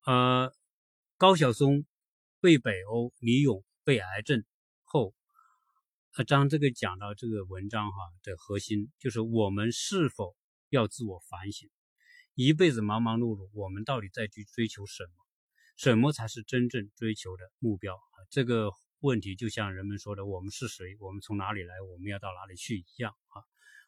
[0.04, 0.52] 呃，
[1.16, 1.86] 高晓松
[2.40, 4.44] 被北欧，李咏被癌症
[4.82, 5.14] 后，
[6.16, 10.36] 呃，将这个讲到这个文章哈的核心，就是我们是否
[10.70, 11.70] 要自我反省。
[12.38, 15.10] 一辈子忙忙碌碌，我们到底在去追求什么？
[15.78, 18.16] 什么才是真正追求的目标啊？
[18.28, 18.70] 这个
[19.00, 20.98] 问题就像人们说的“我们是谁？
[21.00, 21.80] 我们从哪里来？
[21.80, 23.40] 我们要到哪里去？”一样啊。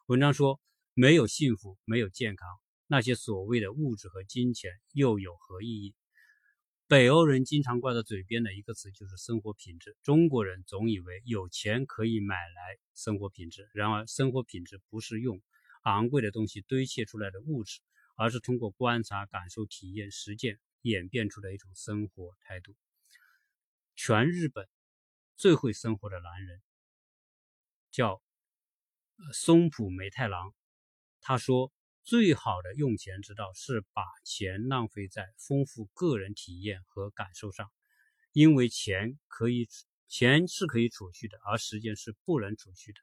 [0.07, 0.59] 文章说，
[0.95, 2.47] 没有幸福，没有健康，
[2.87, 5.93] 那些所谓的物质和金钱又有何意义？
[6.87, 9.95] 北欧人经常挂在嘴边的一个词就是生活品质。
[10.01, 15.39] 中国人总以为有钱可以买来生活品质，然而生活品质不是用
[15.83, 17.79] 昂贵的东西堆砌出来的物质。
[18.19, 22.75] 而是通过观察、感受、体验、实践演变出的一种生活态度。
[23.95, 24.67] 全日本
[25.37, 26.61] 最会生活的男人
[27.91, 28.21] 叫
[29.33, 30.53] 松浦梅太郎，
[31.21, 31.71] 他说
[32.03, 37.71] ：“最好的用钱之道是把钱浪费在丰富个人体验和感受上，
[38.33, 39.69] 因为钱可以，
[40.09, 42.99] 钱是可以储蓄的，而时间是不能储蓄的。”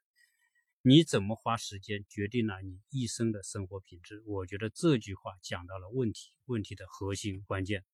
[0.88, 4.22] 你怎么花时间，决定了你一生的生活品质。
[4.24, 7.84] 我觉得这句话讲到了问题，问题的核心关键。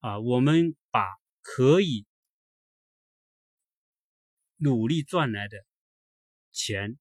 [0.00, 1.00] 啊，我们把
[1.40, 2.04] 可以
[4.58, 5.64] 努力赚来的
[6.52, 6.98] 钱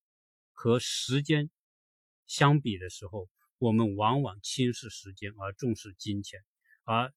[0.54, 1.50] 和时间
[2.28, 6.40] 相比的时候，我们往往轻视时间而重视金钱。
[6.86, 7.14] 而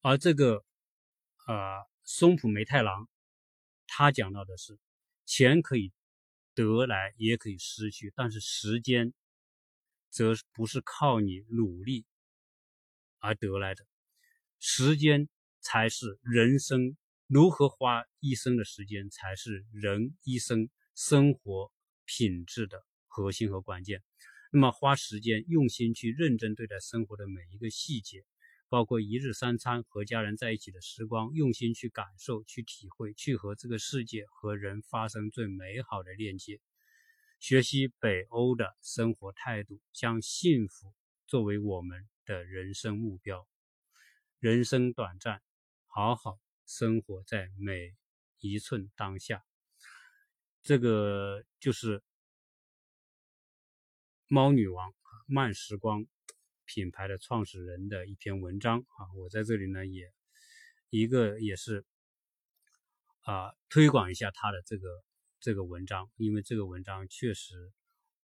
[0.00, 0.64] 而这个，
[1.46, 3.08] 呃，松浦梅太郎
[3.86, 4.76] 他讲到的是，
[5.24, 5.92] 钱可以。
[6.54, 9.12] 得来也可以失去，但是时间
[10.10, 12.06] 则不是靠你努力
[13.18, 13.86] 而得来的，
[14.60, 15.28] 时间
[15.60, 21.72] 才是人生如何花一生的时间，才是人一生生活
[22.04, 24.02] 品质的核心和关键。
[24.52, 28.24] 那么，花时间用心去认真对待生活的每一个细节。
[28.68, 36.60] 包括一日三餐和家人在一起的时光，用心去感受、去体会、去和这个世界和人发生最美好的链接。
[37.38, 40.94] 学习北欧的生活态度，将幸福
[41.26, 43.46] 作为我们的人生目标。
[44.38, 45.42] 人生短暂，
[45.86, 47.94] 好好生活在每
[48.40, 49.44] 一寸当下。
[50.62, 52.02] 这个就是
[54.26, 54.94] 猫女王
[55.26, 56.06] 慢时光。
[56.66, 60.12] 品牌的创始人的一篇文章啊，我在这里呢也
[60.90, 61.84] 一个也是
[63.22, 64.88] 啊推广一下他的这个
[65.40, 67.72] 这个文章，因为这个文章确实，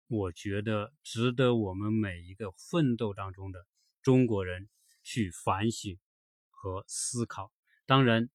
[0.06, 3.66] 我觉得值得我们每一个奋斗当中的
[4.02, 4.68] 中国人
[5.02, 5.98] 去反省
[6.50, 7.52] 和思考。
[7.86, 8.28] 当然，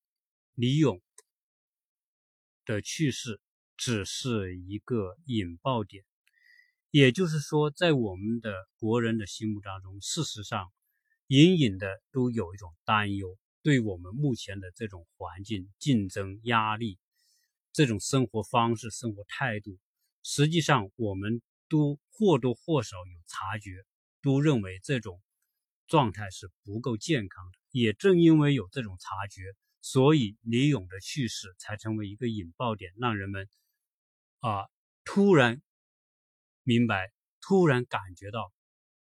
[0.55, 1.01] 李勇
[2.65, 3.41] 的去世
[3.77, 6.05] 只是一个引爆点，
[6.91, 10.71] 也就是说，在我们的国人的心目当中，事实上。
[11.27, 16.99] 隐隐的都有一种担忧，对我们目前的这种环境、竞争压力、
[17.71, 19.79] 这种生活方式、生活态度，
[20.23, 23.85] 实际上我们都或多或少有察觉，
[24.21, 25.21] 都认为这种
[25.87, 27.57] 状态是不够健康的。
[27.71, 29.41] 也正因为有这种察觉，
[29.79, 33.47] 所以李勇的去世才成为一个引爆点，让人们
[34.39, 34.65] 啊
[35.05, 35.61] 突然
[36.63, 38.51] 明白，突然感觉到，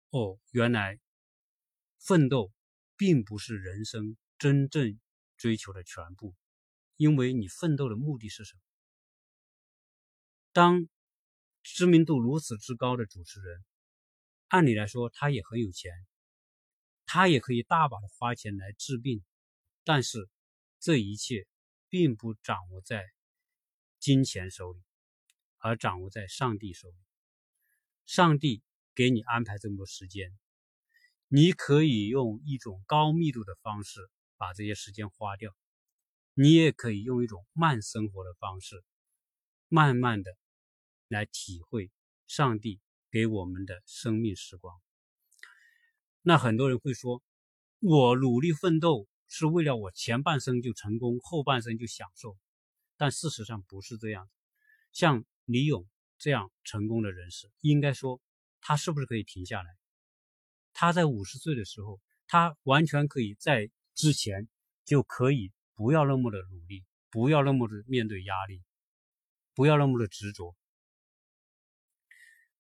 [0.09, 0.99] 哦，原来。
[2.05, 2.51] 奋斗
[2.97, 4.99] 并不是人生真正
[5.37, 6.35] 追求的全部，
[6.97, 8.61] 因为你奋斗的目的是什么？
[10.51, 10.89] 当
[11.63, 13.63] 知名度如此之高的主持人，
[14.49, 15.93] 按理来说他也很有钱，
[17.05, 19.23] 他也可以大把的花钱来治病，
[19.85, 20.29] 但是
[20.81, 21.47] 这一切
[21.87, 23.05] 并不掌握在
[23.99, 24.81] 金钱手里，
[25.57, 26.97] 而掌握在上帝手里。
[28.05, 28.61] 上帝
[28.95, 30.37] 给你安排这么多时间。
[31.27, 35.55] 你可以用一种高密度的方式把这些时间花掉，
[36.33, 38.83] 你也可以用一种慢生活的方式，
[39.67, 40.37] 慢慢的
[41.07, 41.91] 来体会
[42.27, 42.79] 上帝
[43.09, 44.79] 给我们的生命时光。
[46.21, 47.23] 那很多人会说，
[47.79, 52.37] 我努力奋斗是为了我前半生就成功，后半生就享受，
[52.95, 54.29] 但事实上不是这样。
[54.91, 55.87] 像李勇
[56.23, 58.21] 这样成功的人士，应该说
[58.61, 59.69] 他是不是可以停下来？
[60.71, 64.47] 他在五十岁的时候，他完全可以在之前
[64.85, 68.63] 就可以不要那么的努力，不要那么的面对压力，
[69.53, 70.55] 不要那么的执着。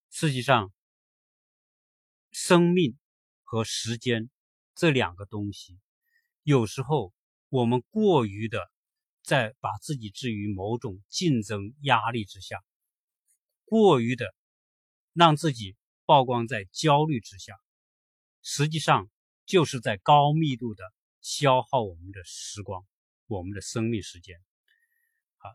[0.09, 0.73] 实际上，
[2.31, 2.99] 生命
[3.43, 4.29] 和时间
[4.75, 5.79] 这两个东西，
[6.41, 7.13] 有时候
[7.47, 8.69] 我们过于的
[9.21, 12.61] 在把自己置于某种竞争压力之下，
[13.73, 14.35] 过于的
[15.13, 17.55] 让自己曝光在焦虑之下。
[18.43, 19.09] 实际上
[19.47, 20.83] 就是在高密度的
[21.21, 22.85] 消耗我们的时光，
[23.25, 24.39] 我们的生命时间。
[25.37, 25.49] 啊，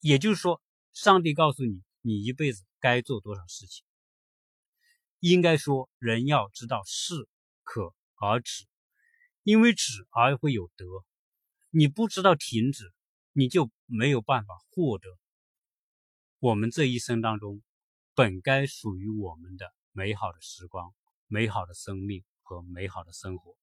[0.00, 0.60] 也就是说，
[0.92, 3.84] 上帝告诉你，你一辈子该做多少事情。
[5.20, 7.28] 应该说，人要知道适
[7.62, 8.66] 可而止，
[9.44, 10.84] 因为止而会有得。
[11.70, 12.92] 你不知道停止，
[13.30, 15.08] 你就没有办法获得
[16.42, 17.62] 我们这一生当中
[18.16, 20.92] 本该属于我们的美好的时光。
[21.28, 23.54] 美好的生命和美好的生活。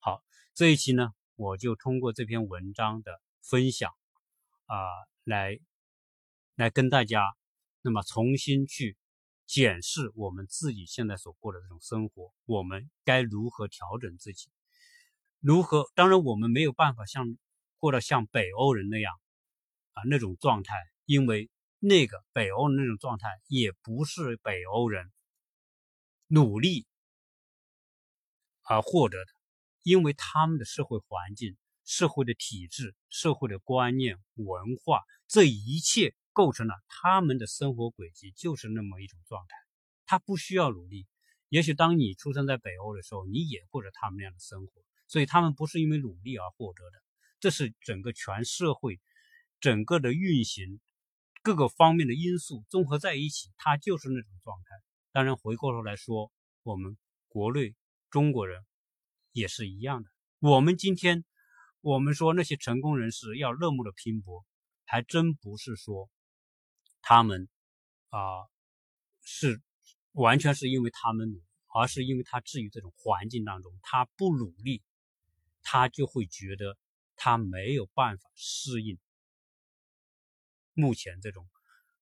[0.00, 0.22] 好，
[0.54, 3.90] 这一期呢，我就通过这篇文章的分享
[4.66, 4.76] 啊，
[5.24, 5.58] 来
[6.54, 7.34] 来跟大家，
[7.80, 8.96] 那么重新去
[9.44, 14.48] 检视我们自己现在所过的这种生活，我们该如何调整自己？
[15.40, 15.90] 如何？
[15.96, 17.36] 当然，我们没有办法像
[17.78, 19.12] 过得像北欧人那样
[19.94, 21.50] 啊那种状态，因为
[21.84, 25.10] 那个北欧那种状态也不是北欧人
[26.28, 26.86] 努力。
[28.62, 29.32] 而获得的，
[29.82, 39.56] 因为他们的社会环境、社会的体制、社会的观念、文化，这一切构成了他们的生活轨迹，就是那么一种状态。
[40.06, 41.08] 他不需要努力。
[41.48, 44.72] 也许当你出生在北欧的时候，你也过着他们那样的生活。
[45.08, 47.02] 所以他们不是因为努力而获得的，
[47.40, 49.00] 这是整个全社会、
[49.60, 50.80] 整个的运行
[51.42, 54.76] 各个方面的因素综合在一起，它就是那种状态。
[55.12, 56.32] 当然，回过头来说，
[56.62, 56.96] 我们
[57.28, 57.74] 国内。
[58.10, 58.62] 中国人
[59.30, 60.10] 也是一样的。
[60.38, 61.24] 我们今天，
[61.80, 64.44] 我们说那些成功人士要那么的拼搏，
[64.84, 66.10] 还真不是说
[67.00, 67.48] 他们
[68.10, 68.18] 啊
[69.22, 69.62] 是
[70.12, 71.42] 完全是因为他们努，
[71.74, 74.82] 而是因为他置于这种环境当中，他不努力，
[75.62, 76.76] 他就会觉得
[77.16, 78.98] 他没有办法适应
[80.74, 81.48] 目前这种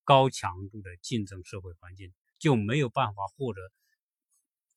[0.04, 3.60] 高强度的竞争社会环境，就没有办法获得。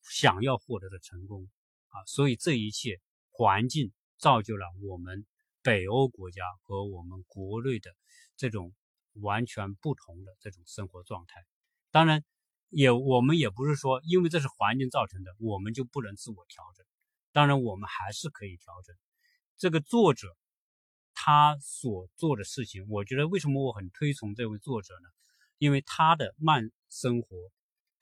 [0.02, 1.50] 想要获得的成功
[1.88, 5.26] 啊，所以这一切环境造就了我们
[5.62, 7.96] 北欧国家和我们国内的
[8.36, 8.74] 这种
[9.14, 11.46] 完全不同的这种生活状态。
[11.90, 12.26] 当然，
[12.68, 16.86] 也我们也不是说因为这是环境造成的，我们就不能自我调整。
[17.32, 18.94] 当然，我们还是可以调整。
[19.58, 20.36] 这个作者
[21.26, 25.08] 他所做的事情，我觉得为什么我很推崇这位作者呢？
[25.58, 27.38] 因为他的慢生活。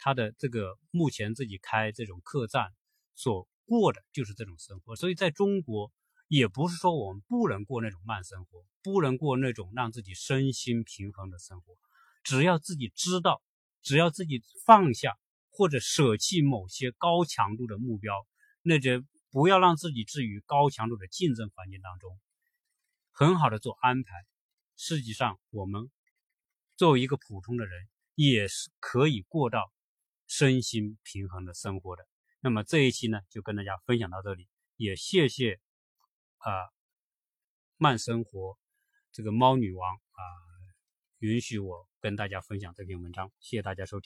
[0.03, 2.73] 他的这个目前自己开这种客栈
[3.13, 5.91] 所过的就是这种生活，所以在中国
[6.27, 11.77] 也不是说我们不能过那种慢生活，不能过那种让自己身心平衡的生活。
[12.23, 13.43] 只要自己知道，
[13.83, 15.19] 只要自己放下
[15.51, 18.25] 或者舍弃某些高强度的目标，
[18.63, 22.19] 那就不要让自己置于高强度的竞争环境当中，
[23.21, 24.25] 很好的做安排。
[24.75, 25.91] 实际上，我们
[26.75, 29.71] 作为一个普通的人，也是可以过到
[30.25, 32.07] 身心平衡的生活的。
[32.39, 35.59] 那么这一期呢，就跟大家分享到这里，也谢谢。
[36.37, 36.49] 啊，
[37.77, 38.57] 慢生活，
[39.11, 40.21] 这个猫女王啊，
[41.19, 43.99] 允许我跟大家分享这篇文章，谢谢大家收听。